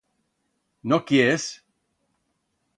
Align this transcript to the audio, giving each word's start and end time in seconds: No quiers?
No 0.93 0.99
quiers? 1.11 1.47